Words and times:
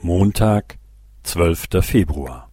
Montag, 0.00 0.78
zwölfter 1.24 1.82
Februar. 1.82 2.48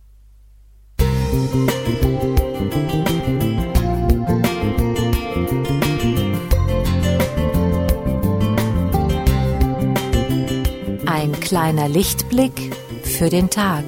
Ein 11.05 11.31
kleiner 11.39 11.88
Lichtblick 11.88 12.76
für 13.04 13.29
den 13.29 13.52
Tag. 13.52 13.84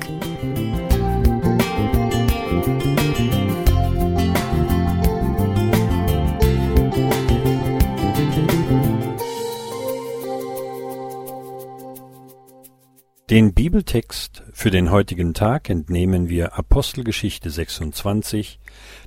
Den 13.29 13.53
Bibeltext 13.53 14.41
für 14.53 14.71
den 14.71 14.89
heutigen 14.89 15.33
Tag 15.33 15.69
entnehmen 15.69 16.29
wir 16.29 16.57
Apostelgeschichte 16.57 17.49
26, 17.49 18.57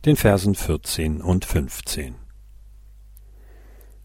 den 0.05 0.15
Versen 0.15 0.55
14 0.55 1.23
und 1.23 1.47
15. 1.47 2.17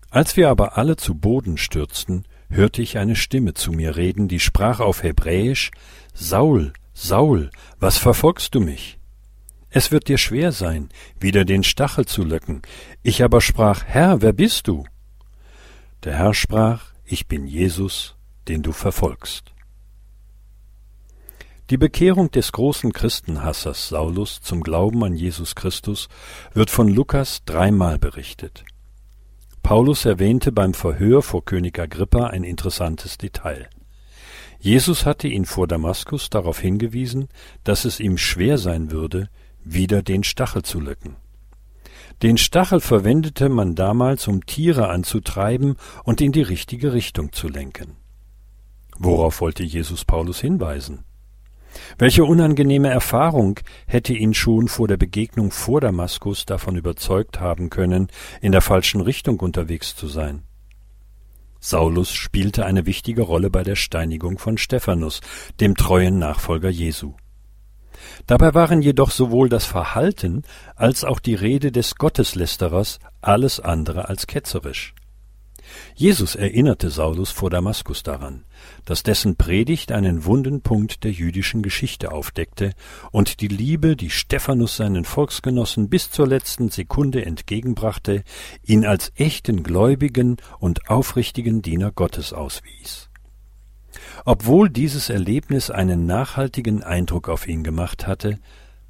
Als 0.10 0.38
wir 0.38 0.50
aber 0.50 0.78
alle 0.78 0.96
zu 0.96 1.16
Boden 1.16 1.58
stürzten, 1.58 2.24
hörte 2.48 2.82
ich 2.82 2.98
eine 2.98 3.18
Stimme 3.18 3.56
zu 3.56 3.74
mir 3.74 3.98
reden, 3.98 4.30
die 4.30 4.40
sprach 4.40 4.80
auf 4.80 5.04
Hebräisch 5.04 5.72
Saul, 6.14 6.72
Saul, 6.94 7.50
was 7.82 7.98
verfolgst 7.98 8.56
du 8.56 8.62
mich? 8.62 8.98
Es 9.70 9.92
wird 9.92 10.08
dir 10.08 10.18
schwer 10.18 10.54
sein, 10.54 10.88
wieder 11.20 11.44
den 11.44 11.64
Stachel 11.64 12.06
zu 12.06 12.24
löcken. 12.24 12.62
Ich 13.04 13.22
aber 13.22 13.42
sprach, 13.42 13.84
Herr, 13.84 14.22
wer 14.22 14.32
bist 14.32 14.70
du? 14.70 14.86
Der 16.06 16.18
Herr 16.18 16.34
sprach, 16.34 16.94
ich 17.04 17.28
bin 17.28 17.46
Jesus, 17.46 18.16
den 18.48 18.62
du 18.62 18.72
verfolgst. 18.72 19.55
Die 21.72 21.78
Bekehrung 21.78 22.30
des 22.30 22.52
großen 22.52 22.94
Christenhassers 22.94 23.90
Saulus 23.90 24.40
zum 24.40 24.62
Glauben 24.62 25.04
an 25.04 25.16
Jesus 25.16 25.56
Christus 25.56 26.10
wird 26.54 26.70
von 26.70 26.88
Lukas 26.88 27.42
dreimal 27.44 27.98
berichtet. 27.98 28.64
Paulus 29.64 30.06
erwähnte 30.06 30.52
beim 30.52 30.76
Verhör 30.76 31.24
vor 31.24 31.44
König 31.44 31.80
Agrippa 31.80 32.28
ein 32.28 32.44
interessantes 32.44 33.18
Detail. 33.18 33.68
Jesus 34.60 35.08
hatte 35.08 35.28
ihn 35.28 35.46
vor 35.46 35.66
Damaskus 35.66 36.30
darauf 36.30 36.60
hingewiesen, 36.60 37.30
dass 37.64 37.84
es 37.86 38.00
ihm 38.00 38.20
schwer 38.20 38.60
sein 38.60 38.92
würde, 38.92 39.28
wieder 39.64 40.04
den 40.04 40.24
Stachel 40.24 40.62
zu 40.62 40.80
löcken. 40.80 41.16
Den 42.22 42.38
Stachel 42.38 42.80
verwendete 42.80 43.50
man 43.50 43.74
damals, 43.74 44.28
um 44.28 44.46
Tiere 44.46 44.90
anzutreiben 44.90 45.78
und 46.04 46.22
in 46.22 46.32
die 46.32 46.44
richtige 46.44 46.94
Richtung 46.94 47.32
zu 47.32 47.48
lenken. 47.48 47.98
Worauf 49.00 49.42
wollte 49.42 49.64
Jesus 49.64 50.06
Paulus 50.06 50.40
hinweisen? 50.40 51.06
Welche 51.98 52.24
unangenehme 52.24 52.90
Erfahrung 52.90 53.60
hätte 53.88 54.14
ihn 54.14 54.34
schon 54.34 54.68
vor 54.68 54.88
der 54.88 54.98
Begegnung 54.98 55.52
vor 55.52 55.82
Damaskus 55.82 56.46
davon 56.46 56.76
überzeugt 56.76 57.40
haben 57.40 57.70
können, 57.70 58.08
in 58.42 58.52
der 58.52 58.62
falschen 58.62 59.02
Richtung 59.02 59.40
unterwegs 59.40 59.96
zu 59.96 60.08
sein? 60.08 60.44
Saulus 61.60 62.12
spielte 62.12 62.66
eine 62.66 62.86
wichtige 62.86 63.24
Rolle 63.24 63.50
bei 63.50 63.64
der 63.64 63.76
Steinigung 63.76 64.38
von 64.38 64.58
Stephanus, 64.58 65.22
dem 65.60 65.76
treuen 65.76 66.20
Nachfolger 66.20 66.70
Jesu. 66.70 67.14
Dabei 68.28 68.54
waren 68.54 68.82
jedoch 68.82 69.10
sowohl 69.10 69.50
das 69.50 69.66
Verhalten 69.66 70.44
als 70.76 71.04
auch 71.04 71.20
die 71.20 71.34
Rede 71.34 71.72
des 71.72 71.96
Gotteslästerers 71.96 73.00
alles 73.22 73.60
andere 73.60 74.10
als 74.10 74.28
ketzerisch. 74.28 74.94
Jesus 75.96 76.36
erinnerte 76.36 76.90
Saulus 76.90 77.32
vor 77.32 77.50
Damaskus 77.50 78.04
daran, 78.04 78.44
dass 78.86 79.04
dessen 79.04 79.36
Predigt 79.36 79.92
einen 79.92 80.26
wunden 80.26 80.62
Punkt 80.62 81.04
der 81.04 81.12
jüdischen 81.12 81.62
Geschichte 81.62 82.12
aufdeckte 82.12 82.74
und 83.12 83.42
die 83.42 83.48
Liebe, 83.48 83.96
die 83.96 84.10
Stephanus 84.10 84.78
seinen 84.78 85.06
Volksgenossen 85.06 85.90
bis 85.90 86.12
zur 86.12 86.28
letzten 86.28 86.70
Sekunde 86.70 87.26
entgegenbrachte, 87.26 88.24
ihn 88.64 88.86
als 88.86 89.12
echten 89.16 89.64
gläubigen 89.64 90.38
und 90.60 90.90
aufrichtigen 90.90 91.62
Diener 91.62 91.92
Gottes 91.92 92.34
auswies. 92.34 93.10
Obwohl 94.26 94.70
dieses 94.70 95.10
Erlebnis 95.10 95.70
einen 95.70 96.06
nachhaltigen 96.06 96.84
Eindruck 96.84 97.30
auf 97.30 97.48
ihn 97.48 97.64
gemacht 97.64 98.08
hatte, 98.08 98.40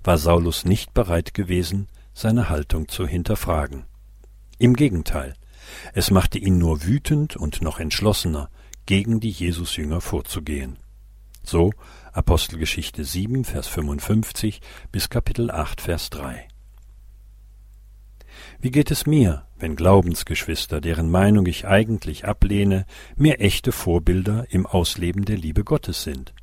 war 0.03 0.17
Saulus 0.17 0.65
nicht 0.65 0.93
bereit 0.93 1.33
gewesen, 1.33 1.87
seine 2.13 2.49
Haltung 2.49 2.87
zu 2.87 3.05
hinterfragen. 3.05 3.83
Im 4.57 4.75
Gegenteil, 4.75 5.33
es 5.93 6.11
machte 6.11 6.37
ihn 6.37 6.57
nur 6.57 6.83
wütend 6.83 7.35
und 7.35 7.61
noch 7.61 7.79
entschlossener, 7.79 8.49
gegen 8.85 9.19
die 9.19 9.31
Jesusjünger 9.31 10.01
vorzugehen. 10.01 10.77
So 11.43 11.71
Apostelgeschichte 12.13 13.03
7, 13.03 13.45
Vers 13.45 13.67
55 13.67 14.61
bis 14.91 15.09
Kapitel 15.09 15.51
8, 15.51 15.81
Vers 15.81 16.09
3. 16.09 16.47
Wie 18.59 18.71
geht 18.71 18.91
es 18.91 19.05
mir, 19.05 19.45
wenn 19.57 19.75
Glaubensgeschwister, 19.75 20.81
deren 20.81 21.09
Meinung 21.09 21.45
ich 21.45 21.67
eigentlich 21.67 22.25
ablehne, 22.25 22.85
mir 23.15 23.39
echte 23.39 23.71
Vorbilder 23.71 24.45
im 24.49 24.65
Ausleben 24.65 25.25
der 25.25 25.37
Liebe 25.37 25.63
Gottes 25.63 26.03
sind? 26.03 26.33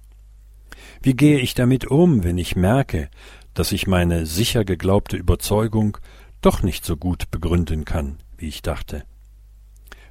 Wie 1.00 1.14
gehe 1.14 1.38
ich 1.38 1.54
damit 1.54 1.86
um, 1.86 2.22
wenn 2.22 2.38
ich 2.38 2.54
merke, 2.54 3.08
dass 3.54 3.72
ich 3.72 3.86
meine 3.86 4.26
sicher 4.26 4.64
geglaubte 4.64 5.16
Überzeugung 5.16 5.98
doch 6.40 6.62
nicht 6.62 6.84
so 6.84 6.96
gut 6.96 7.30
begründen 7.30 7.84
kann, 7.84 8.18
wie 8.36 8.48
ich 8.48 8.62
dachte? 8.62 9.04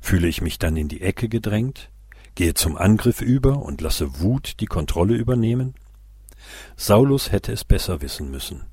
Fühle 0.01 0.28
ich 0.28 0.41
mich 0.41 0.59
dann 0.59 0.75
in 0.75 0.89
die 0.89 1.01
Ecke 1.01 1.29
gedrängt, 1.29 1.89
gehe 2.35 2.56
zum 2.56 2.75
Angriff 2.75 3.22
über 3.22 3.62
und 3.62 3.79
lasse 3.79 4.19
Wut 4.19 4.59
die 4.59 4.66
Kontrolle 4.66 5.16
übernehmen? 5.16 5.75
Saulus 6.75 7.31
hätte 7.31 7.51
es 7.51 7.63
besser 7.63 8.01
wissen 8.01 8.29
müssen. 8.31 8.63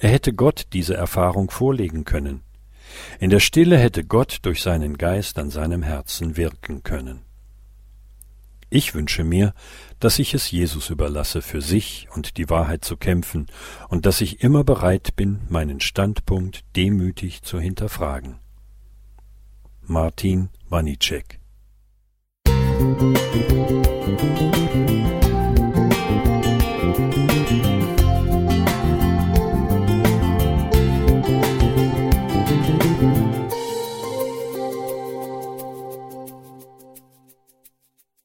Er 0.00 0.10
hätte 0.10 0.34
Gott 0.34 0.66
diese 0.72 0.94
Erfahrung 0.94 1.50
vorlegen 1.50 2.04
können. 2.04 2.42
In 3.18 3.30
der 3.30 3.40
Stille 3.40 3.78
hätte 3.78 4.04
Gott 4.04 4.40
durch 4.42 4.60
seinen 4.60 4.98
Geist 4.98 5.38
an 5.38 5.50
seinem 5.50 5.82
Herzen 5.82 6.36
wirken 6.36 6.82
können. 6.82 7.20
Ich 8.68 8.94
wünsche 8.94 9.22
mir, 9.22 9.54
dass 10.00 10.18
ich 10.18 10.34
es 10.34 10.50
Jesus 10.50 10.90
überlasse, 10.90 11.40
für 11.40 11.62
sich 11.62 12.08
und 12.14 12.36
die 12.36 12.50
Wahrheit 12.50 12.84
zu 12.84 12.96
kämpfen, 12.96 13.46
und 13.88 14.06
dass 14.06 14.20
ich 14.20 14.42
immer 14.42 14.64
bereit 14.64 15.14
bin, 15.14 15.40
meinen 15.48 15.80
Standpunkt 15.80 16.64
demütig 16.74 17.42
zu 17.42 17.60
hinterfragen. 17.60 18.40
Martin 19.88 20.48
Wanicek. 20.70 21.38
Musik 22.78 24.65